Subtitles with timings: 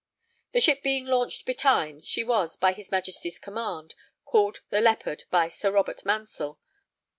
[0.53, 3.93] The ship being launched betimes, she was, by his Majesty's command,
[4.25, 6.57] called the Leopard by Sir Robert Mansell.